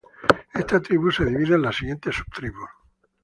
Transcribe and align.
Esta 0.55 0.81
tribu 0.81 1.11
se 1.11 1.23
divide 1.25 1.53
en 1.53 1.61
las 1.61 1.75
siguientes 1.75 2.15
subtribus. 2.15 2.71